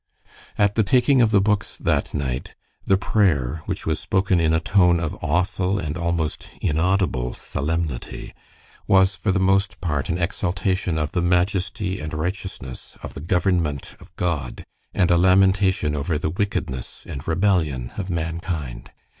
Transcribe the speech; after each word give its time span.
At 0.57 0.73
the 0.73 0.81
taking 0.81 1.21
of 1.21 1.29
the 1.29 1.39
books 1.39 1.77
that 1.77 2.11
night 2.11 2.55
the 2.85 2.97
prayer, 2.97 3.61
which 3.67 3.85
was 3.85 3.99
spoken 3.99 4.39
in 4.39 4.51
a 4.51 4.59
tone 4.59 4.99
of 4.99 5.15
awful 5.23 5.77
and 5.77 5.95
almost 5.95 6.47
inaudible 6.59 7.35
solemnity, 7.35 8.33
was 8.87 9.15
for 9.15 9.31
the 9.31 9.39
most 9.39 9.79
part 9.79 10.09
an 10.09 10.17
exaltation 10.17 10.97
of 10.97 11.11
the 11.11 11.21
majesty 11.21 11.99
and 11.99 12.15
righteousness 12.15 12.97
of 13.03 13.13
the 13.13 13.21
government 13.21 13.95
of 13.99 14.11
God, 14.15 14.65
and 14.91 15.11
a 15.11 15.17
lamentation 15.17 15.95
over 15.95 16.17
the 16.17 16.31
wickedness 16.31 17.05
and 17.07 17.27
rebellion 17.27 17.91
of 17.95 18.09
mankind. 18.09 18.89